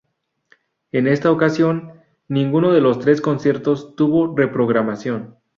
[0.91, 1.93] En esta ocasión,
[2.27, 5.35] ninguno de los tres conciertos tuvo reprogramación.